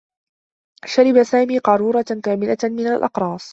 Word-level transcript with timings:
شرب 0.85 1.23
سامي 1.23 1.57
قارورة 1.59 2.05
كاملة 2.23 2.57
من 2.63 2.87
الأقراص. 2.87 3.49